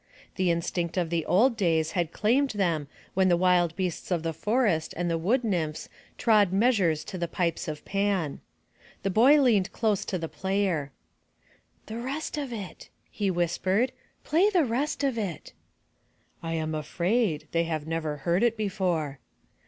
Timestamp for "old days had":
1.27-2.11